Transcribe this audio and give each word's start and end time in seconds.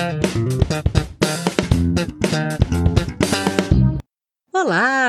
Thank 0.00 0.34
you. 0.34 0.49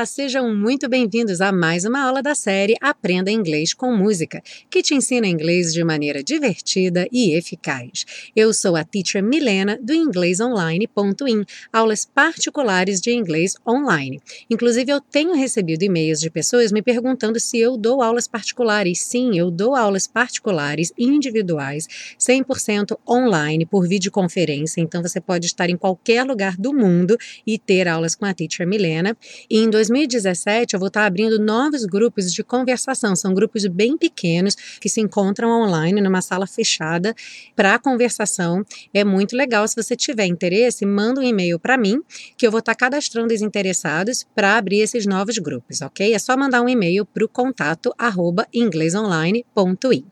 Olá, 0.02 0.06
sejam 0.06 0.52
muito 0.52 0.88
bem-vindos 0.88 1.40
a 1.40 1.52
mais 1.52 1.84
uma 1.84 2.02
aula 2.02 2.20
da 2.20 2.34
série 2.34 2.74
Aprenda 2.80 3.30
Inglês 3.30 3.72
com 3.72 3.94
Música, 3.94 4.42
que 4.68 4.82
te 4.82 4.96
ensina 4.96 5.28
inglês 5.28 5.72
de 5.72 5.84
maneira 5.84 6.24
divertida 6.24 7.06
e 7.12 7.36
eficaz. 7.36 8.04
Eu 8.34 8.52
sou 8.52 8.74
a 8.74 8.82
teacher 8.82 9.22
Milena 9.22 9.78
do 9.80 9.94
inglesonline.in, 9.94 11.44
aulas 11.72 12.04
particulares 12.04 13.00
de 13.00 13.12
inglês 13.12 13.54
online. 13.64 14.20
Inclusive, 14.50 14.90
eu 14.90 15.00
tenho 15.00 15.36
recebido 15.36 15.84
e-mails 15.84 16.18
de 16.18 16.30
pessoas 16.30 16.72
me 16.72 16.82
perguntando 16.82 17.38
se 17.38 17.60
eu 17.60 17.76
dou 17.76 18.02
aulas 18.02 18.26
particulares. 18.26 19.02
Sim, 19.02 19.38
eu 19.38 19.52
dou 19.52 19.76
aulas 19.76 20.08
particulares 20.08 20.92
individuais, 20.98 21.86
100% 22.18 22.98
online 23.08 23.64
por 23.64 23.86
videoconferência, 23.86 24.80
então 24.80 25.00
você 25.00 25.20
pode 25.20 25.46
estar 25.46 25.70
em 25.70 25.76
qualquer 25.76 26.24
lugar 26.24 26.56
do 26.56 26.74
mundo 26.74 27.16
e 27.46 27.56
ter 27.56 27.86
aulas 27.86 28.16
com 28.16 28.24
a 28.24 28.34
teacher 28.34 28.66
Milena. 28.66 29.16
E 29.48 29.58
em 29.58 29.70
2017 29.92 30.74
eu 30.74 30.80
vou 30.80 30.88
estar 30.88 31.04
abrindo 31.04 31.38
novos 31.38 31.84
grupos 31.84 32.32
de 32.32 32.42
conversação. 32.42 33.14
São 33.14 33.34
grupos 33.34 33.66
bem 33.66 33.96
pequenos 33.96 34.56
que 34.80 34.88
se 34.88 35.00
encontram 35.00 35.50
online 35.50 36.00
numa 36.00 36.22
sala 36.22 36.46
fechada 36.46 37.14
para 37.54 37.78
conversação. 37.78 38.64
É 38.92 39.04
muito 39.04 39.36
legal. 39.36 39.66
Se 39.68 39.76
você 39.76 39.94
tiver 39.94 40.26
interesse, 40.26 40.84
manda 40.86 41.20
um 41.20 41.24
e-mail 41.24 41.58
para 41.58 41.76
mim 41.76 42.00
que 42.36 42.46
eu 42.46 42.50
vou 42.50 42.60
estar 42.60 42.74
cadastrando 42.74 43.32
os 43.32 43.42
interessados 43.42 44.24
para 44.34 44.56
abrir 44.56 44.80
esses 44.80 45.06
novos 45.06 45.38
grupos, 45.38 45.80
ok? 45.82 46.12
É 46.12 46.18
só 46.18 46.36
mandar 46.36 46.62
um 46.62 46.68
e-mail 46.68 47.04
para 47.04 47.24
o 47.24 47.28
contato 47.28 47.94
arroba 47.98 48.46
inglesonline.in. 48.52 50.04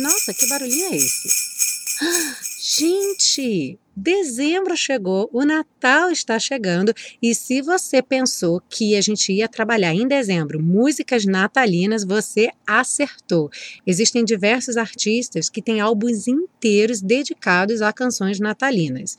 Nossa, 0.00 0.32
que 0.32 0.46
barulhinho 0.46 0.92
é 0.92 0.96
esse? 0.96 1.28
Gente, 2.78 3.78
Dezembro 4.00 4.76
chegou, 4.76 5.28
o 5.32 5.44
Natal 5.44 6.12
está 6.12 6.38
chegando 6.38 6.94
e 7.20 7.34
se 7.34 7.60
você 7.60 8.00
pensou 8.00 8.62
que 8.70 8.94
a 8.94 9.00
gente 9.00 9.32
ia 9.32 9.48
trabalhar 9.48 9.92
em 9.92 10.06
dezembro 10.06 10.62
músicas 10.62 11.24
natalinas, 11.24 12.04
você 12.04 12.48
acertou. 12.64 13.50
Existem 13.84 14.24
diversos 14.24 14.76
artistas 14.76 15.50
que 15.50 15.60
têm 15.60 15.80
álbuns 15.80 16.28
inteiros 16.28 17.02
dedicados 17.02 17.82
a 17.82 17.92
canções 17.92 18.38
natalinas. 18.38 19.18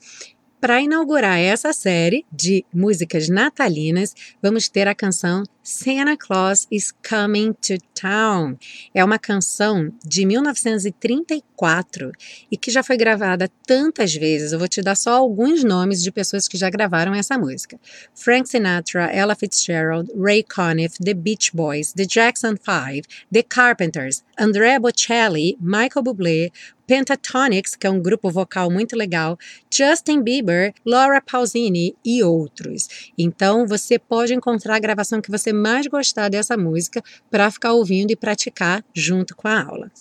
Para 0.60 0.82
inaugurar 0.82 1.40
essa 1.40 1.72
série 1.72 2.26
de 2.30 2.66
músicas 2.74 3.30
natalinas, 3.30 4.14
vamos 4.42 4.68
ter 4.68 4.90
a 4.90 4.96
canção 4.96 5.44
Santa 5.64 6.18
Claus 6.18 6.68
is 6.72 6.92
Coming 7.08 7.54
to 7.54 7.78
Town. 7.94 8.58
É 8.94 9.06
uma 9.06 9.20
canção 9.20 9.94
de 10.04 10.26
1934 10.26 12.12
e 12.52 12.58
que 12.58 12.72
já 12.72 12.82
foi 12.82 12.98
gravada 12.98 13.50
tantas 13.66 14.14
vezes. 14.16 14.52
Eu 14.52 14.60
vou 14.60 14.68
te 14.68 14.82
dar 14.82 14.96
só 14.96 15.12
alguns 15.12 15.64
nomes 15.64 16.02
de 16.02 16.12
pessoas 16.12 16.48
que 16.48 16.58
já 16.58 16.70
gravaram 16.70 17.14
essa 17.14 17.38
música: 17.38 17.80
Frank 18.16 18.50
Sinatra, 18.50 19.14
Ella 19.14 19.36
Fitzgerald, 19.36 20.12
Ray 20.18 20.44
Conniff, 20.44 20.98
The 20.98 21.14
Beach 21.14 21.52
Boys, 21.54 21.94
The 21.94 22.06
Jackson 22.06 22.56
Five, 22.58 23.04
The 23.32 23.44
Carpenters, 23.44 24.24
Andrea 24.38 24.80
Bocelli, 24.80 25.56
Michael 25.62 26.04
Bublé, 26.04 26.52
Pentatonix, 26.90 27.76
que 27.76 27.86
é 27.86 27.90
um 27.92 28.02
grupo 28.02 28.32
vocal 28.32 28.72
muito 28.72 28.96
legal, 28.96 29.38
Justin 29.72 30.24
Bieber, 30.24 30.74
Laura 30.84 31.22
Pausini 31.22 31.96
e 32.04 32.24
outros. 32.24 33.12
Então 33.16 33.68
você 33.68 34.00
pode 34.00 34.34
encontrar 34.34 34.78
a 34.78 34.80
gravação 34.80 35.22
que 35.22 35.30
você 35.30 35.54
mais 35.54 35.86
gostar 35.86 36.30
dessa 36.30 36.58
música 36.58 37.04
para 37.30 37.52
ficar 37.52 37.74
ouvindo 37.74 38.10
e 38.10 38.16
praticar 38.16 38.84
junto 38.92 39.36
com 39.36 39.48
a 39.48 39.62
aula. 39.62 39.92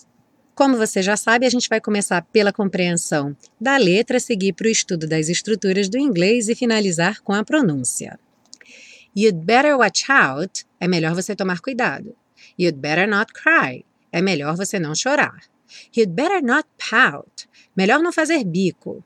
Como 0.55 0.77
você 0.77 1.03
já 1.03 1.15
sabe, 1.15 1.45
a 1.45 1.49
gente 1.51 1.69
vai 1.69 1.79
começar 1.79 2.23
pela 2.33 2.51
compreensão 2.51 3.37
da 3.61 3.77
letra, 3.77 4.19
seguir 4.19 4.53
para 4.53 4.65
o 4.65 4.71
estudo 4.71 5.07
das 5.07 5.29
estruturas 5.29 5.89
do 5.89 5.99
inglês 5.99 6.49
e 6.49 6.55
finalizar 6.55 7.21
com 7.21 7.33
a 7.33 7.43
pronúncia. 7.43 8.19
You'd 9.15 9.45
better 9.45 9.77
watch 9.77 10.11
out 10.11 10.65
é 10.79 10.87
melhor 10.87 11.13
você 11.13 11.35
tomar 11.35 11.59
cuidado. 11.59 12.15
You'd 12.57 12.79
better 12.79 13.07
not 13.07 13.31
cry 13.31 13.85
é 14.11 14.23
melhor 14.23 14.55
você 14.57 14.79
não 14.79 14.95
chorar. 14.95 15.39
You'd 15.93 16.15
better 16.15 16.41
not 16.41 16.67
pout. 16.77 17.47
Melhor 17.75 18.01
não 18.01 18.11
fazer 18.11 18.43
bico. 18.43 19.03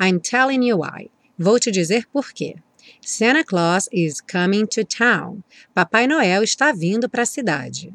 I'm 0.00 0.20
telling 0.20 0.62
you 0.62 0.78
why. 0.78 1.10
Vou 1.38 1.58
te 1.58 1.70
dizer 1.70 2.06
por 2.12 2.32
quê. 2.32 2.56
Santa 3.00 3.44
Claus 3.44 3.88
is 3.92 4.20
coming 4.20 4.66
to 4.66 4.84
town. 4.84 5.42
Papai 5.74 6.06
Noel 6.06 6.42
está 6.42 6.72
vindo 6.72 7.08
para 7.08 7.22
a 7.22 7.26
cidade. 7.26 7.92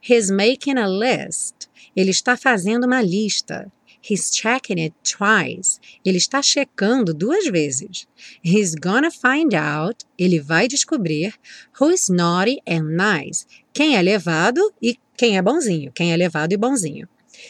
He's 0.00 0.30
making 0.30 0.78
a 0.78 0.86
list. 0.86 1.68
Ele 1.96 2.10
está 2.10 2.36
fazendo 2.36 2.84
uma 2.84 3.02
lista. 3.02 3.70
He's 4.00 4.30
checking 4.30 4.78
it 4.78 4.94
twice. 5.02 5.80
Ele 6.04 6.18
está 6.18 6.40
checando 6.42 7.12
duas 7.12 7.46
vezes. 7.46 8.06
He's 8.42 8.74
gonna 8.74 9.10
find 9.10 9.54
out. 9.54 10.04
Ele 10.16 10.40
vai 10.40 10.68
descobrir 10.68 11.34
who's 11.80 12.08
naughty 12.08 12.60
and 12.66 12.96
nice. 12.96 13.46
Quem 13.72 13.96
é 13.96 14.02
levado 14.02 14.60
e 14.80 14.98
quem 15.16 15.36
é 15.36 15.42
bonzinho, 15.42 15.92
quem 15.92 16.12
é 16.12 16.16
levado 16.16 16.52
e 16.52 16.56
bonzinho. 16.56 17.08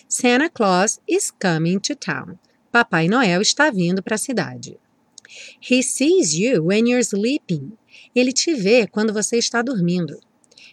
Santa 0.08 0.48
Claus 0.50 1.00
is 1.06 1.30
coming 1.30 1.78
to 1.78 1.94
town. 1.94 2.38
Papai 2.72 3.08
Noel 3.08 3.40
está 3.40 3.70
vindo 3.70 4.02
para 4.02 4.14
a 4.14 4.18
cidade. 4.18 4.78
He 5.60 5.82
sees 5.82 6.34
you 6.34 6.64
when 6.64 6.88
you're 6.88 7.04
sleeping. 7.04 7.72
Ele 8.14 8.32
te 8.32 8.54
vê 8.54 8.86
quando 8.86 9.12
você 9.12 9.36
está 9.36 9.62
dormindo. 9.62 10.18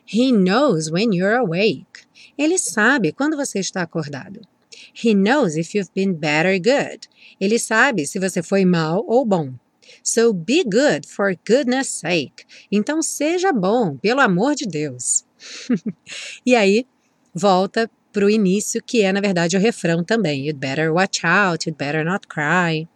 He 0.06 0.32
knows 0.32 0.90
when 0.92 1.14
you're 1.14 1.36
awake. 1.36 2.06
Ele 2.38 2.58
sabe 2.58 3.12
quando 3.12 3.36
você 3.36 3.60
está 3.60 3.82
acordado. 3.82 4.42
He 4.96 5.14
knows 5.14 5.58
if 5.58 5.76
you've 5.76 5.94
been 5.94 6.14
bad 6.14 6.48
or 6.48 6.58
good. 6.58 7.08
Ele 7.40 7.60
sabe 7.60 8.08
se 8.08 8.18
você 8.18 8.42
foi 8.42 8.64
mal 8.64 9.04
ou 9.06 9.26
bom. 9.26 9.54
So 10.02 10.34
be 10.34 10.64
good 10.64 11.06
for 11.08 11.36
goodness 11.46 11.90
sake. 11.90 12.46
Então 12.72 13.02
seja 13.02 13.52
bom, 13.52 13.98
pelo 13.98 14.22
amor 14.22 14.56
de 14.56 14.66
Deus. 14.66 15.26
e 16.46 16.56
aí, 16.56 16.88
volta 17.34 17.90
para 18.12 18.26
o 18.26 18.30
início, 18.30 18.82
que 18.82 19.02
é, 19.02 19.12
na 19.12 19.20
verdade, 19.20 19.58
o 19.58 19.60
refrão 19.60 20.04
também. 20.04 20.48
You'd 20.48 20.58
better 20.60 20.94
watch 20.94 21.26
out, 21.26 21.68
you'd 21.68 21.78
better 21.78 22.06
not 22.06 22.28
cry. 22.28 22.88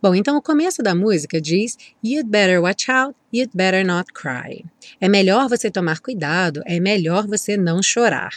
Bom, 0.00 0.14
então 0.14 0.36
o 0.36 0.42
começo 0.42 0.82
da 0.82 0.94
música 0.94 1.40
diz 1.40 1.76
You'd 2.02 2.28
better 2.28 2.60
watch 2.60 2.90
out, 2.90 3.14
you'd 3.32 3.50
better 3.54 3.84
not 3.84 4.12
cry. 4.12 4.64
É 5.00 5.08
melhor 5.08 5.48
você 5.48 5.70
tomar 5.70 6.00
cuidado, 6.00 6.62
é 6.64 6.80
melhor 6.80 7.26
você 7.26 7.56
não 7.56 7.82
chorar. 7.82 8.30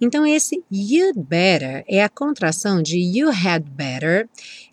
Então 0.00 0.26
esse 0.26 0.62
you'd 0.70 1.18
better 1.18 1.84
é 1.88 2.02
a 2.02 2.08
contração 2.08 2.82
de 2.82 2.98
you 2.98 3.30
had 3.30 3.62
better, 3.70 4.28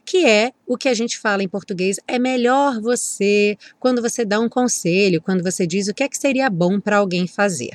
que 0.05 0.25
é 0.25 0.51
o 0.67 0.77
que 0.77 0.89
a 0.89 0.93
gente 0.93 1.17
fala 1.17 1.43
em 1.43 1.47
português, 1.47 1.97
é 2.07 2.19
melhor 2.19 2.81
você, 2.81 3.57
quando 3.79 4.01
você 4.01 4.25
dá 4.25 4.39
um 4.39 4.49
conselho, 4.49 5.21
quando 5.21 5.43
você 5.43 5.65
diz 5.65 5.87
o 5.87 5.93
que 5.93 6.03
é 6.03 6.09
que 6.09 6.17
seria 6.17 6.49
bom 6.49 6.79
para 6.79 6.97
alguém 6.97 7.27
fazer. 7.27 7.71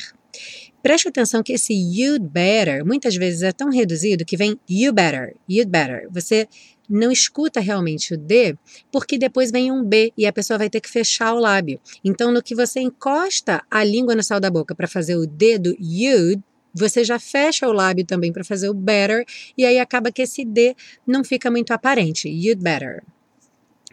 Preste 0.82 1.08
atenção 1.08 1.42
que 1.42 1.52
esse 1.52 1.72
you'd 1.72 2.28
better 2.28 2.84
muitas 2.84 3.16
vezes 3.16 3.42
é 3.42 3.52
tão 3.52 3.70
reduzido 3.70 4.24
que 4.24 4.36
vem 4.36 4.58
you 4.70 4.92
better, 4.92 5.34
you'd 5.48 5.68
better. 5.68 6.08
Você 6.10 6.46
não 6.88 7.10
escuta 7.10 7.60
realmente 7.60 8.14
o 8.14 8.16
D, 8.16 8.56
porque 8.92 9.18
depois 9.18 9.50
vem 9.50 9.72
um 9.72 9.82
B 9.82 10.12
e 10.16 10.26
a 10.26 10.32
pessoa 10.32 10.58
vai 10.58 10.70
ter 10.70 10.80
que 10.80 10.88
fechar 10.88 11.34
o 11.34 11.40
lábio. 11.40 11.80
Então, 12.04 12.30
no 12.30 12.42
que 12.42 12.54
você 12.54 12.80
encosta 12.80 13.62
a 13.70 13.82
língua 13.82 14.14
no 14.14 14.22
céu 14.22 14.38
da 14.38 14.50
boca 14.50 14.74
para 14.74 14.86
fazer 14.86 15.16
o 15.16 15.26
D 15.26 15.58
do 15.58 15.76
you, 15.80 16.40
você 16.76 17.02
já 17.02 17.18
fecha 17.18 17.66
o 17.66 17.72
lábio 17.72 18.04
também 18.04 18.32
para 18.32 18.44
fazer 18.44 18.68
o 18.68 18.74
better, 18.74 19.24
e 19.56 19.64
aí 19.64 19.78
acaba 19.78 20.12
que 20.12 20.22
esse 20.22 20.44
D 20.44 20.74
não 21.06 21.24
fica 21.24 21.50
muito 21.50 21.72
aparente. 21.72 22.28
You'd 22.28 22.62
better. 22.62 23.02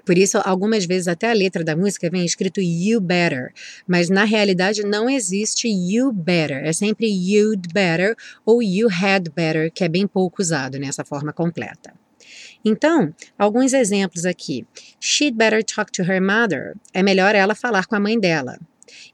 Por 0.06 0.18
isso, 0.18 0.38
algumas 0.44 0.86
vezes 0.86 1.08
até 1.08 1.32
a 1.32 1.34
letra 1.34 1.64
da 1.64 1.78
música 1.78 2.10
vem 2.10 2.26
escrito 2.26 2.60
you 2.60 3.00
better, 3.00 3.54
mas 3.88 4.10
na 4.10 4.26
realidade 4.26 4.84
não 4.84 5.10
existe 5.10 5.70
you 5.70 6.12
better, 6.12 6.58
é 6.66 6.74
sempre 6.74 7.08
you'd 7.08 7.70
better 7.74 8.16
ou 8.46 8.62
you 8.62 8.90
had 8.90 9.30
better, 9.34 9.72
que 9.72 9.84
é 9.84 9.88
bem 9.88 10.06
pouco 10.06 10.42
usado 10.42 10.78
nessa 10.78 11.06
forma 11.06 11.32
completa. 11.32 11.94
Então, 12.66 13.14
alguns 13.38 13.74
exemplos 13.74 14.26
aqui. 14.26 14.66
She'd 15.00 15.38
better 15.38 15.64
talk 15.64 15.92
to 15.92 16.02
her 16.02 16.22
mother. 16.22 16.76
É 16.94 17.04
melhor 17.04 17.36
ela 17.36 17.54
falar 17.54 17.86
com 17.86 17.96
a 17.96 18.00
mãe 18.00 18.20
dela. 18.20 18.58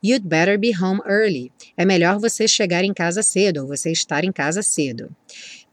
You'd 0.03 0.27
better 0.27 0.57
be 0.57 0.71
home 0.71 1.01
early. 1.05 1.51
É 1.77 1.85
melhor 1.85 2.19
você 2.19 2.47
chegar 2.47 2.83
em 2.83 2.93
casa 2.93 3.23
cedo 3.23 3.61
ou 3.61 3.67
você 3.67 3.91
estar 3.91 4.23
em 4.23 4.31
casa 4.31 4.61
cedo. 4.61 5.09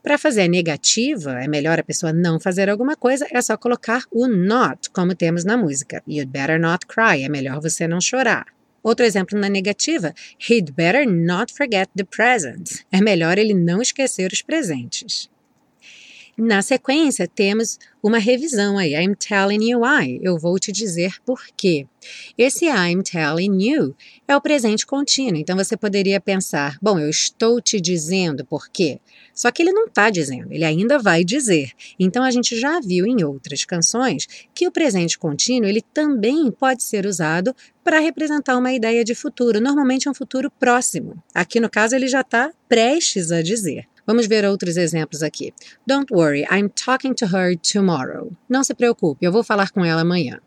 Para 0.03 0.17
fazer 0.17 0.43
a 0.43 0.47
negativa, 0.47 1.43
é 1.43 1.47
melhor 1.47 1.79
a 1.79 1.83
pessoa 1.83 2.13
não 2.13 2.39
fazer 2.39 2.69
alguma 2.69 2.95
coisa, 2.95 3.27
é 3.29 3.41
só 3.41 3.57
colocar 3.57 4.03
o 4.11 4.27
not, 4.27 4.89
como 4.91 5.13
temos 5.13 5.43
na 5.43 5.57
música. 5.57 6.01
You'd 6.07 6.31
better 6.31 6.59
not 6.59 6.85
cry. 6.85 7.23
É 7.23 7.29
melhor 7.29 7.59
você 7.61 7.87
não 7.87 7.99
chorar. 7.99 8.45
Outro 8.81 9.05
exemplo 9.05 9.37
na 9.37 9.49
negativa, 9.49 10.13
he'd 10.47 10.71
better 10.71 11.05
not 11.05 11.53
forget 11.53 11.89
the 11.93 12.05
presents. 12.05 12.85
É 12.89 13.01
melhor 13.01 13.37
ele 13.37 13.53
não 13.53 13.81
esquecer 13.81 14.31
os 14.31 14.41
presentes. 14.41 15.29
Na 16.39 16.61
sequência, 16.61 17.27
temos 17.27 17.79
uma 18.01 18.19
revisão 18.19 18.77
aí. 18.77 18.93
I'm 18.93 19.15
telling 19.15 19.71
you 19.71 19.81
why. 19.81 20.19
Eu 20.21 20.37
vou 20.37 20.59
te 20.59 20.71
dizer 20.71 21.15
por 21.25 21.43
quê. 21.57 21.87
Esse 22.37 22.65
I'm 22.65 23.01
telling 23.01 23.59
you 23.59 23.95
é 24.27 24.35
o 24.35 24.41
presente 24.41 24.85
contínuo. 24.85 25.39
Então 25.39 25.57
você 25.57 25.75
poderia 25.75 26.21
pensar: 26.21 26.77
bom, 26.79 26.99
eu 26.99 27.09
estou 27.09 27.59
te 27.59 27.81
dizendo 27.81 28.45
por 28.45 28.69
quê. 28.69 28.99
Só 29.33 29.49
que 29.49 29.63
ele 29.63 29.71
não 29.71 29.85
está 29.85 30.11
dizendo, 30.11 30.53
ele 30.53 30.63
ainda 30.63 30.99
vai 30.99 31.23
dizer. 31.23 31.71
Então 31.99 32.23
a 32.23 32.29
gente 32.29 32.55
já 32.59 32.79
viu 32.79 33.07
em 33.07 33.23
outras 33.23 33.65
canções 33.65 34.27
que 34.53 34.67
o 34.67 34.71
presente 34.71 35.17
contínuo 35.17 35.67
ele 35.67 35.81
também 35.81 36.51
pode 36.51 36.83
ser 36.83 37.07
usado 37.07 37.55
para 37.83 37.99
representar 37.99 38.57
uma 38.57 38.71
ideia 38.71 39.03
de 39.03 39.15
futuro, 39.15 39.59
normalmente 39.59 40.07
um 40.07 40.13
futuro 40.13 40.51
próximo. 40.51 41.15
Aqui 41.33 41.59
no 41.59 41.69
caso 41.69 41.95
ele 41.95 42.07
já 42.07 42.21
está 42.21 42.51
prestes 42.69 43.31
a 43.31 43.41
dizer. 43.41 43.87
Vamos 44.07 44.25
ver 44.25 44.45
outros 44.45 44.77
exemplos 44.77 45.21
aqui. 45.21 45.53
Don't 45.85 46.13
worry, 46.13 46.45
I'm 46.49 46.69
talking 46.69 47.13
to 47.15 47.25
her 47.25 47.57
tomorrow. 47.57 48.31
Não 48.47 48.63
se 48.63 48.73
preocupe, 48.73 49.25
eu 49.25 49.33
vou 49.33 49.43
falar 49.43 49.69
com 49.69 49.83
ela 49.83 50.01
amanhã. 50.01 50.39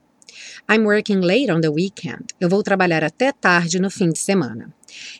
I'm 0.69 0.85
working 0.85 1.21
late 1.21 1.51
on 1.51 1.61
the 1.61 1.69
weekend. 1.69 2.27
Eu 2.41 2.49
vou 2.49 2.63
trabalhar 2.63 3.05
até 3.05 3.33
tarde 3.33 3.79
no 3.79 3.91
fim 3.91 4.11
de 4.11 4.19
semana. 4.19 4.73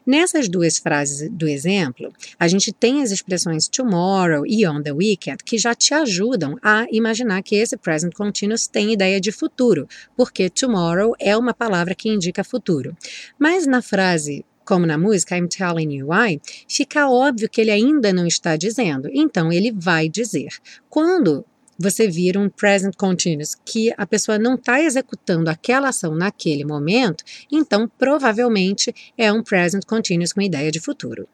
Nessas 0.07 0.49
duas 0.49 0.79
frases 0.79 1.29
do 1.31 1.47
exemplo, 1.47 2.13
a 2.39 2.49
gente 2.49 2.73
tem 2.73 3.03
as 3.03 3.11
expressões 3.11 3.69
tomorrow 3.69 4.45
e 4.47 4.67
on 4.67 4.83
the 4.83 4.93
weekend 4.93 5.45
que 5.45 5.59
já 5.59 5.75
te 5.75 5.95
ajudam 5.95 6.57
a 6.63 6.87
imaginar 6.91 7.43
que 7.43 7.57
esse 7.57 7.77
present 7.77 8.15
continuous 8.15 8.67
tem 8.67 8.93
ideia 8.93 9.21
de 9.21 9.31
futuro, 9.31 9.87
porque 10.17 10.49
tomorrow 10.51 11.15
é 11.21 11.37
uma 11.37 11.55
palavra 11.55 11.95
que 11.95 12.09
indica 12.09 12.43
futuro. 12.43 12.97
Mas 13.39 13.67
na 13.67 13.83
frase 13.83 14.45
como 14.71 14.87
na 14.87 14.97
música 14.97 15.37
I'm 15.37 15.49
Telling 15.49 15.93
You 15.93 16.11
Why, 16.11 16.41
fica 16.69 17.11
óbvio 17.11 17.51
que 17.51 17.61
ele 17.61 17.73
ainda 17.73 18.13
não 18.13 18.25
está 18.25 18.55
dizendo, 18.55 19.11
então 19.13 19.53
ele 19.53 19.73
vai 19.73 20.09
dizer. 20.09 20.51
Quando 20.89 21.45
você 21.77 22.07
vira 22.07 22.39
um 22.39 22.49
present 22.49 22.95
continuous, 22.97 23.57
que 23.65 23.93
a 23.97 24.07
pessoa 24.07 24.39
não 24.39 24.55
está 24.55 24.81
executando 24.81 25.51
aquela 25.51 25.89
ação 25.89 26.15
naquele 26.15 26.65
momento, 26.65 27.25
então 27.51 27.91
provavelmente 27.99 28.95
é 29.19 29.33
um 29.33 29.43
present 29.43 29.85
continuous 29.85 30.33
com 30.33 30.41
ideia 30.41 30.71
de 30.71 30.79
futuro. 30.79 31.29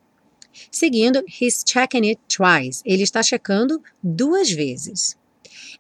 Seguindo, 0.70 1.22
he's 1.38 1.62
checking 1.68 2.08
it 2.08 2.18
twice. 2.34 2.80
Ele 2.86 3.02
está 3.02 3.22
checando 3.22 3.82
duas 4.02 4.50
vezes. 4.50 5.14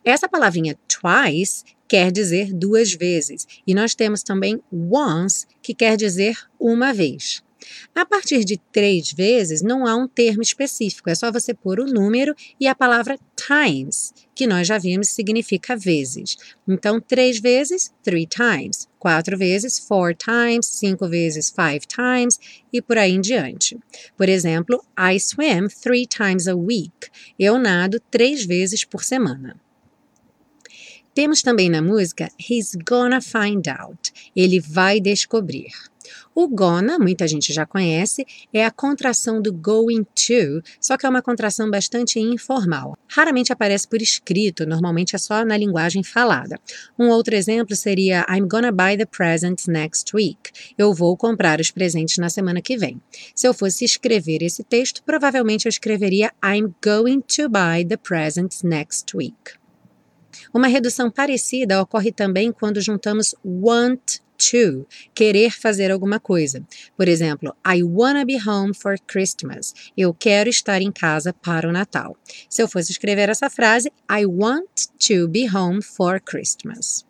Essa 0.04 0.28
palavrinha 0.28 0.78
twice 0.86 1.64
quer 1.88 2.12
dizer 2.12 2.52
duas 2.52 2.92
vezes. 2.92 3.46
E 3.66 3.74
nós 3.74 3.94
temos 3.94 4.22
também 4.22 4.60
once, 4.70 5.46
que 5.62 5.74
quer 5.74 5.96
dizer 5.96 6.36
uma 6.60 6.92
vez. 6.92 7.45
A 7.94 8.04
partir 8.04 8.44
de 8.44 8.58
três 8.72 9.12
vezes, 9.12 9.62
não 9.62 9.86
há 9.86 9.94
um 9.96 10.08
termo 10.08 10.42
específico, 10.42 11.10
é 11.10 11.14
só 11.14 11.32
você 11.32 11.54
pôr 11.54 11.80
o 11.80 11.86
número 11.86 12.34
e 12.60 12.66
a 12.66 12.74
palavra 12.74 13.18
times, 13.36 14.12
que 14.34 14.46
nós 14.46 14.66
já 14.66 14.78
vimos 14.78 15.08
significa 15.08 15.76
vezes. 15.76 16.36
Então, 16.66 17.00
três 17.00 17.38
vezes, 17.38 17.92
three 18.02 18.26
times. 18.26 18.88
Quatro 18.98 19.38
vezes, 19.38 19.78
four 19.78 20.14
times. 20.14 20.66
Cinco 20.66 21.08
vezes, 21.08 21.50
five 21.50 21.80
times. 21.86 22.40
E 22.72 22.82
por 22.82 22.98
aí 22.98 23.12
em 23.12 23.20
diante. 23.20 23.78
Por 24.16 24.28
exemplo, 24.28 24.84
I 24.98 25.20
swim 25.20 25.68
three 25.68 26.06
times 26.06 26.48
a 26.48 26.54
week. 26.54 27.08
Eu 27.38 27.58
nado 27.58 28.00
três 28.10 28.44
vezes 28.44 28.84
por 28.84 29.04
semana. 29.04 29.56
Temos 31.14 31.40
também 31.40 31.70
na 31.70 31.80
música 31.80 32.30
He's 32.38 32.76
Gonna 32.86 33.22
Find 33.22 33.66
Out. 33.68 34.12
Ele 34.34 34.60
vai 34.60 35.00
descobrir. 35.00 35.70
O 36.34 36.48
gonna, 36.48 36.98
muita 36.98 37.26
gente 37.26 37.52
já 37.52 37.64
conhece, 37.64 38.26
é 38.52 38.64
a 38.64 38.70
contração 38.70 39.40
do 39.40 39.52
going 39.52 40.04
to, 40.04 40.62
só 40.80 40.96
que 40.96 41.06
é 41.06 41.08
uma 41.08 41.22
contração 41.22 41.70
bastante 41.70 42.18
informal. 42.18 42.96
Raramente 43.08 43.52
aparece 43.52 43.88
por 43.88 44.02
escrito, 44.02 44.66
normalmente 44.66 45.16
é 45.16 45.18
só 45.18 45.44
na 45.44 45.56
linguagem 45.56 46.02
falada. 46.02 46.58
Um 46.98 47.08
outro 47.08 47.34
exemplo 47.34 47.74
seria 47.74 48.26
I'm 48.28 48.46
gonna 48.48 48.72
buy 48.72 48.96
the 48.96 49.06
presents 49.06 49.66
next 49.66 50.14
week. 50.14 50.50
Eu 50.76 50.92
vou 50.92 51.16
comprar 51.16 51.60
os 51.60 51.70
presentes 51.70 52.18
na 52.18 52.28
semana 52.28 52.60
que 52.60 52.76
vem. 52.76 53.00
Se 53.34 53.46
eu 53.46 53.54
fosse 53.54 53.84
escrever 53.84 54.42
esse 54.42 54.62
texto, 54.62 55.02
provavelmente 55.04 55.66
eu 55.66 55.70
escreveria 55.70 56.32
I'm 56.44 56.74
going 56.84 57.22
to 57.36 57.48
buy 57.48 57.84
the 57.86 57.96
presents 57.96 58.62
next 58.62 59.16
week. 59.16 59.54
Uma 60.52 60.68
redução 60.68 61.10
parecida 61.10 61.80
ocorre 61.80 62.12
também 62.12 62.52
quando 62.52 62.80
juntamos 62.80 63.34
want 63.44 64.20
to, 64.36 64.86
querer 65.14 65.50
fazer 65.50 65.90
alguma 65.90 66.20
coisa. 66.20 66.64
Por 66.96 67.08
exemplo, 67.08 67.54
I 67.66 67.82
wanna 67.82 68.24
be 68.24 68.36
home 68.36 68.74
for 68.74 68.98
Christmas. 69.06 69.74
Eu 69.96 70.14
quero 70.14 70.48
estar 70.48 70.80
em 70.80 70.92
casa 70.92 71.32
para 71.32 71.68
o 71.68 71.72
Natal. 71.72 72.16
Se 72.48 72.62
eu 72.62 72.68
fosse 72.68 72.92
escrever 72.92 73.28
essa 73.28 73.50
frase, 73.50 73.92
I 74.10 74.26
want 74.26 74.86
to 75.08 75.28
be 75.28 75.48
home 75.48 75.82
for 75.82 76.20
Christmas. 76.20 77.04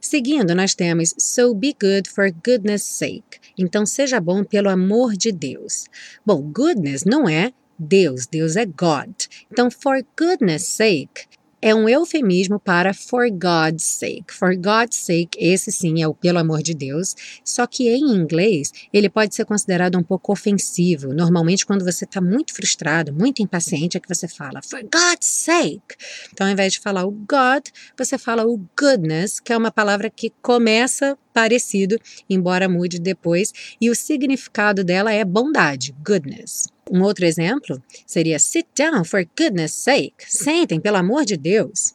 Seguindo, 0.00 0.54
nós 0.54 0.74
temos 0.74 1.14
So 1.18 1.54
be 1.54 1.76
good 1.80 2.08
for 2.08 2.30
goodness 2.30 2.82
sake. 2.84 3.38
Então, 3.58 3.84
seja 3.84 4.20
bom 4.20 4.44
pelo 4.44 4.68
amor 4.68 5.16
de 5.16 5.32
Deus. 5.32 5.86
Bom, 6.24 6.40
goodness 6.40 7.04
não 7.04 7.28
é 7.28 7.52
Deus, 7.78 8.26
Deus 8.26 8.56
é 8.56 8.66
God. 8.66 9.14
Então, 9.50 9.70
for 9.70 10.04
goodness 10.18 10.66
sake 10.66 11.26
é 11.62 11.74
um 11.74 11.88
eufemismo 11.88 12.58
para 12.58 12.94
for 12.94 13.30
God's 13.30 13.84
sake. 13.84 14.32
For 14.32 14.56
God's 14.56 14.96
sake, 14.96 15.38
esse 15.38 15.70
sim 15.70 16.02
é 16.02 16.08
o 16.08 16.14
pelo 16.14 16.38
amor 16.38 16.62
de 16.62 16.74
Deus, 16.74 17.14
só 17.44 17.66
que 17.66 17.88
em 17.88 18.14
inglês 18.14 18.72
ele 18.92 19.08
pode 19.08 19.34
ser 19.34 19.44
considerado 19.44 19.98
um 19.98 20.02
pouco 20.02 20.32
ofensivo. 20.32 21.12
Normalmente, 21.12 21.66
quando 21.66 21.84
você 21.84 22.04
está 22.04 22.20
muito 22.20 22.54
frustrado, 22.54 23.12
muito 23.12 23.42
impaciente, 23.42 23.96
é 23.96 24.00
que 24.00 24.08
você 24.08 24.26
fala 24.26 24.60
for 24.62 24.80
God's 24.82 25.26
sake. 25.26 25.96
Então, 26.32 26.46
ao 26.46 26.52
invés 26.52 26.72
de 26.72 26.80
falar 26.80 27.04
o 27.04 27.10
God, 27.10 27.66
você 27.96 28.16
fala 28.16 28.46
o 28.46 28.58
goodness, 28.78 29.40
que 29.40 29.52
é 29.52 29.56
uma 29.56 29.70
palavra 29.70 30.08
que 30.08 30.32
começa 30.42 31.16
parecido, 31.32 31.96
embora 32.28 32.68
mude 32.68 32.98
depois, 32.98 33.52
e 33.80 33.90
o 33.90 33.94
significado 33.94 34.82
dela 34.82 35.12
é 35.12 35.24
bondade, 35.24 35.94
goodness. 36.04 36.66
Um 36.90 37.02
outro 37.02 37.24
exemplo 37.24 37.80
seria 38.04 38.38
sit 38.40 38.66
down 38.76 39.04
for 39.04 39.24
goodness 39.38 39.72
sake. 39.72 40.24
Sentem, 40.26 40.80
pelo 40.80 40.96
amor 40.96 41.24
de 41.24 41.36
Deus. 41.36 41.94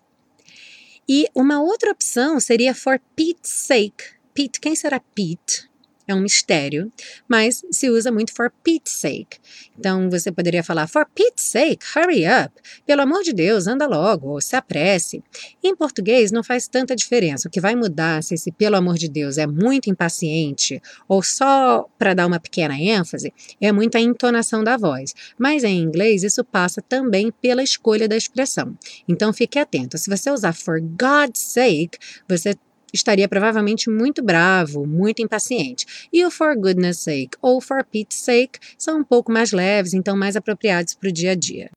E 1.07 1.27
uma 1.35 1.61
outra 1.61 1.91
opção 1.91 2.39
seria 2.39 2.73
for 2.73 2.99
Pete's 3.15 3.51
sake. 3.51 4.15
Pete, 4.33 4.59
quem 4.59 4.75
será 4.75 4.99
Pete? 4.99 5.69
É 6.07 6.13
um 6.13 6.21
mistério, 6.21 6.91
mas 7.27 7.63
se 7.71 7.89
usa 7.89 8.11
muito 8.11 8.33
for 8.33 8.51
Pete's 8.63 8.93
sake. 8.93 9.37
Então 9.77 10.09
você 10.09 10.31
poderia 10.31 10.63
falar 10.63 10.87
for 10.87 11.05
Pete's 11.13 11.43
sake, 11.43 11.85
hurry 11.95 12.23
up. 12.25 12.53
Pelo 12.85 13.01
amor 13.01 13.23
de 13.23 13.33
Deus, 13.33 13.67
anda 13.67 13.87
logo, 13.87 14.29
ou 14.29 14.41
se 14.41 14.55
apresse. 14.55 15.23
Em 15.63 15.75
português 15.75 16.31
não 16.31 16.43
faz 16.43 16.67
tanta 16.67 16.95
diferença. 16.95 17.47
O 17.47 17.51
que 17.51 17.59
vai 17.59 17.75
mudar 17.75 18.23
se 18.23 18.35
esse 18.35 18.51
pelo 18.51 18.75
amor 18.75 18.95
de 18.95 19.09
Deus 19.09 19.37
é 19.37 19.47
muito 19.47 19.89
impaciente 19.89 20.81
ou 21.07 21.23
só 21.23 21.87
para 21.97 22.13
dar 22.13 22.27
uma 22.27 22.39
pequena 22.39 22.77
ênfase 22.77 23.33
é 23.59 23.71
muito 23.71 23.97
a 23.97 24.01
entonação 24.01 24.63
da 24.63 24.77
voz. 24.77 25.13
Mas 25.37 25.63
em 25.63 25.81
inglês 25.81 26.23
isso 26.23 26.43
passa 26.43 26.81
também 26.81 27.31
pela 27.41 27.63
escolha 27.63 28.07
da 28.07 28.15
expressão. 28.15 28.77
Então 29.07 29.33
fique 29.33 29.59
atento. 29.59 29.97
Se 29.97 30.09
você 30.09 30.29
usar 30.29 30.53
for 30.53 30.79
God's 30.81 31.41
sake, 31.41 31.97
você 32.27 32.55
estaria 32.95 33.27
provavelmente 33.27 33.89
muito 33.89 34.23
bravo, 34.23 34.87
muito 34.87 35.21
impaciente. 35.21 36.07
E 36.11 36.25
o 36.25 36.31
for 36.31 36.55
goodness 36.55 36.99
sake 36.99 37.37
ou 37.41 37.61
for 37.61 37.83
Pete's 37.83 38.19
sake 38.19 38.59
são 38.77 38.99
um 38.99 39.03
pouco 39.03 39.31
mais 39.31 39.51
leves, 39.51 39.93
então 39.93 40.17
mais 40.17 40.35
apropriados 40.35 40.95
para 40.95 41.09
o 41.09 41.11
dia 41.11 41.31
a 41.31 41.35
dia. 41.35 41.69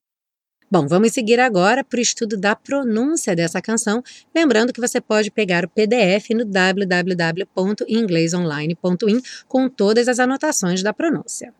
Bom, 0.71 0.87
vamos 0.87 1.13
seguir 1.13 1.41
agora 1.41 1.83
para 1.83 1.99
o 1.99 2.03
estudo 2.03 2.37
da 2.37 2.55
pronúncia 2.55 3.35
dessa 3.35 3.63
canção, 3.63 4.03
lembrando 4.35 4.71
que 4.71 4.81
você 4.81 5.01
pode 5.01 5.31
pegar 5.31 5.65
o 5.65 5.69
PDF 5.69 6.29
no 6.35 6.45
www.inglesonline.in 6.45 9.23
com 9.47 9.67
todas 9.69 10.09
as 10.09 10.19
anotações 10.19 10.83
da 10.83 10.93
pronúncia. 10.93 11.55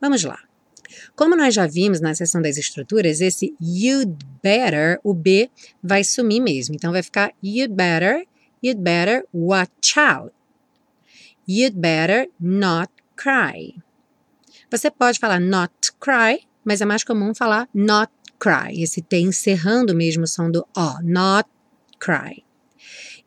Vamos 0.00 0.24
lá. 0.24 0.40
Como 1.14 1.36
nós 1.36 1.54
já 1.54 1.68
vimos 1.68 2.00
na 2.00 2.16
seção 2.16 2.42
das 2.42 2.56
estruturas, 2.56 3.20
esse 3.20 3.54
you'd 3.60 4.16
better, 4.42 4.98
o 5.04 5.14
B 5.14 5.48
vai 5.82 6.02
sumir 6.02 6.40
mesmo. 6.40 6.74
Então 6.74 6.90
vai 6.92 7.04
ficar 7.04 7.32
you'd 7.42 7.72
better 7.72 8.26
You'd 8.62 8.82
better 8.82 9.24
watch 9.32 9.96
out. 9.96 10.32
You'd 11.46 11.80
better 11.80 12.28
not 12.40 12.90
cry. 13.16 13.74
Você 14.70 14.90
pode 14.90 15.18
falar 15.18 15.40
not 15.40 15.72
cry, 16.00 16.40
mas 16.64 16.80
é 16.80 16.84
mais 16.84 17.04
comum 17.04 17.34
falar 17.34 17.68
not 17.72 18.10
cry. 18.38 18.82
Esse 18.82 19.00
T 19.00 19.18
encerrando 19.18 19.94
mesmo 19.94 20.24
o 20.24 20.26
som 20.26 20.50
do 20.50 20.66
O. 20.76 21.02
Not 21.02 21.48
cry. 21.98 22.44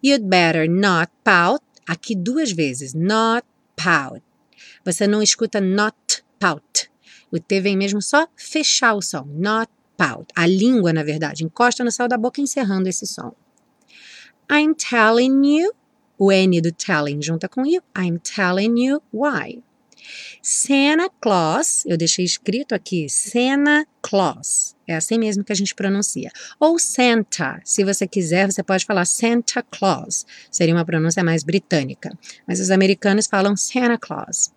You'd 0.04 0.26
better 0.28 0.70
not 0.70 1.12
pout. 1.24 1.64
Aqui 1.88 2.16
duas 2.16 2.52
vezes. 2.52 2.94
Not 2.94 3.46
pout. 3.76 4.24
Você 4.86 5.08
não 5.08 5.22
escuta 5.22 5.62
not 5.62 5.96
pout. 6.40 6.90
O 7.32 7.40
T 7.40 7.62
vem 7.62 7.78
mesmo 7.78 8.02
só 8.02 8.28
fechar 8.36 8.94
o 8.94 9.02
som. 9.02 9.26
Not 9.26 9.72
pout. 9.98 10.28
A 10.36 10.46
língua, 10.46 10.92
na 10.94 11.04
verdade, 11.04 11.44
encosta 11.44 11.84
no 11.84 11.92
céu 11.92 12.08
da 12.08 12.18
boca 12.18 12.42
encerrando 12.42 12.90
esse 12.90 13.06
som. 13.06 13.34
I'm 14.50 14.74
telling 14.74 15.44
you, 15.46 15.74
o 16.18 16.32
N 16.32 16.60
do 16.62 16.72
telling 16.72 17.22
junta 17.22 17.48
com 17.48 17.66
you, 17.66 17.82
I'm 17.96 18.20
telling 18.20 18.78
you 18.78 19.02
why. 19.12 19.62
Santa 20.42 21.10
Claus, 21.22 21.84
eu 21.86 21.98
deixei 21.98 22.26
escrito 22.26 22.74
aqui, 22.74 23.08
Santa 23.10 23.86
Claus. 24.02 24.76
É 24.88 24.96
assim 24.96 25.20
mesmo 25.20 25.44
que 25.44 25.52
a 25.52 25.56
gente 25.56 25.76
pronuncia. 25.76 26.32
Ou 26.60 26.80
Santa, 26.80 27.62
se 27.64 27.84
você 27.84 28.08
quiser, 28.08 28.52
você 28.52 28.64
pode 28.64 28.86
falar 28.86 29.06
Santa 29.06 29.62
Claus. 29.62 30.26
Seria 30.50 30.74
uma 30.74 30.86
pronúncia 30.86 31.24
mais 31.24 31.44
britânica. 31.44 32.18
Mas 32.48 32.60
os 32.60 32.72
americanos 32.72 33.28
falam 33.28 33.56
Santa 33.56 33.98
Claus. 33.98 34.52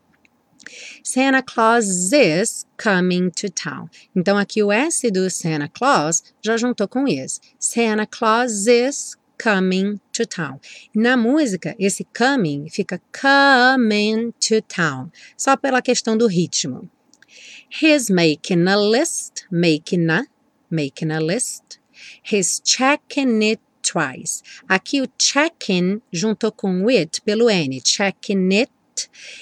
Santa 1.02 1.42
Claus 1.42 2.12
is 2.12 2.66
coming 2.82 3.28
to 3.30 3.50
town. 3.50 3.88
Então 4.14 4.38
aqui 4.38 4.62
o 4.62 4.72
S 4.72 5.10
do 5.10 5.28
Santa 5.28 5.68
Claus 5.68 6.22
já 6.40 6.56
juntou 6.56 6.88
com 6.88 7.06
is. 7.06 7.40
Santa 7.58 8.06
Claus 8.06 8.66
is 8.66 9.16
coming 9.42 10.00
to 10.12 10.24
town. 10.24 10.60
Na 10.94 11.16
música, 11.16 11.74
esse 11.78 12.04
coming 12.16 12.68
fica 12.68 13.00
coming 13.10 14.32
to 14.38 14.62
town, 14.62 15.10
só 15.36 15.56
pela 15.56 15.82
questão 15.82 16.16
do 16.16 16.28
ritmo. 16.28 16.88
He's 17.68 18.08
making 18.08 18.68
a 18.68 18.76
list, 18.76 19.46
making 19.50 20.10
a, 20.10 20.26
making 20.70 21.10
a 21.10 21.18
list. 21.18 21.80
He's 22.22 22.60
checking 22.64 23.42
it 23.42 23.60
twice. 23.82 24.42
Aqui 24.68 25.00
o 25.00 25.08
checking 25.18 26.00
juntou 26.12 26.52
com 26.52 26.88
it 26.88 27.20
pelo 27.22 27.50
N, 27.50 27.80
checking 27.84 28.52
it. 28.52 28.70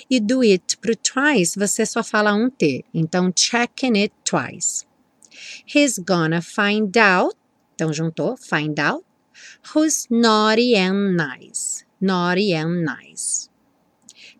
E 0.09 0.21
do 0.21 0.42
it 0.42 0.78
pro 0.78 0.95
twice 0.97 1.59
você 1.59 1.85
só 1.85 2.02
fala 2.02 2.33
um 2.33 2.49
T, 2.49 2.85
então 2.95 3.33
checking 3.37 3.99
it 3.99 4.14
twice. 4.25 4.87
He's 5.66 5.99
gonna 5.99 6.40
find 6.40 6.97
out, 6.97 7.37
então 7.75 7.92
juntou, 7.92 8.37
find 8.37 8.78
out 8.78 9.04
who's 9.69 10.07
naughty 10.11 10.75
and 10.75 11.17
nice. 11.17 11.85
Naughty 12.00 12.52
and 12.55 12.85
nice. 12.85 13.49